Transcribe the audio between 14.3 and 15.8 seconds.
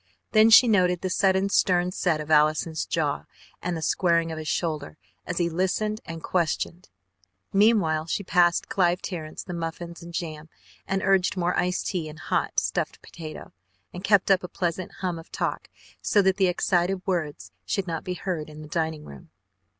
up a pleasant hum of talk